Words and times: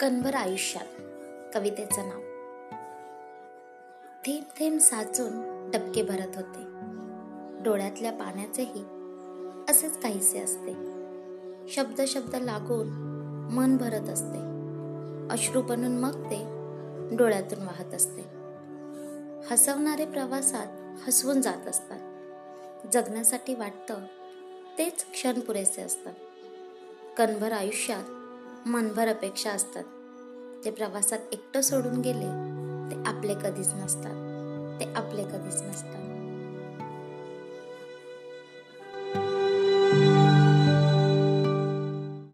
कणभर 0.00 0.34
आयुष्यात. 0.34 0.84
कवितेचं 1.54 2.08
नाव. 2.08 2.20
थेंब 4.26 4.44
थेंब 4.58 4.80
साचून 4.80 5.30
डबके 5.70 6.02
भरत 6.02 6.36
होते. 6.36 6.64
डोळ्यातल्या 7.62 8.12
पाण्याचेही 8.12 8.84
असेच 9.68 10.00
काहीसे 10.00 10.38
असते. 10.38 10.72
शब्द 11.68 12.00
शब्द 12.00 12.34
लागून 12.34 12.88
मन 13.52 13.76
भरत 13.76 14.08
असते. 14.08 14.38
अश्रू 15.30 15.62
बनून 15.62 15.98
मग 15.98 16.24
ते 16.30 16.42
डोळ्यातून 17.16 17.58
वाहत 17.58 17.94
असते. 17.94 18.22
हसवणारे 19.50 20.06
प्रवासात 20.06 20.66
हसवून 21.08 21.40
जात 21.40 21.68
असतात. 21.68 22.00
जगण्यासाठी 22.92 23.54
वाटतं 23.54 23.94
तेच 24.78 25.06
क्षण 25.12 25.40
पुरेसे 25.40 25.82
असतात. 25.82 26.14
कणभर 27.16 27.52
आयुष्यात 27.52 28.04
मनभर 28.68 29.08
अपेक्षा 29.08 29.50
असतात. 29.50 29.84
ते 30.66 30.70
प्रवासात 30.70 31.18
एकटं 31.32 31.60
सोडून 31.60 32.00
गेले 32.00 32.26
ते 32.90 33.02
आपले 33.06 33.34
कधीच 33.34 33.68
नसतात. 33.74 34.14
ते 34.80 34.92
आपले 34.96 35.22
कधीच 35.22 35.62
नसतात. 35.62 36.05